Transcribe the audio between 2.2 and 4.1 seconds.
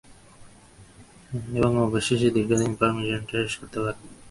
দীর্ঘদিন পর মিশনটা শেষ করতে পারবো।